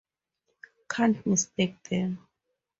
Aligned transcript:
Can't 0.89 1.23
mistake 1.27 1.83
them. 1.91 2.27